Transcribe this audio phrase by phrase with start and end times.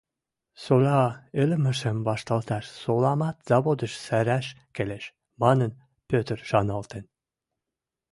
[0.63, 0.99] Сола
[1.41, 5.05] ӹлӹмӓшӹм вашталташ, соламат заводыш сӓрӓш келеш»,—
[5.41, 5.71] манын,
[6.09, 7.05] Петр шаналтен.